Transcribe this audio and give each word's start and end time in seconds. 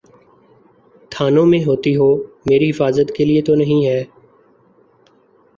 تھانوں 1.11 1.45
میں 1.45 1.59
ہوتی 1.63 1.95
ہو، 1.95 2.09
میری 2.45 2.69
حفاظت 2.69 3.15
کے 3.15 3.25
لیے 3.25 3.41
تو 3.41 3.55
نہیں 3.55 3.85
ہے۔ 3.85 4.03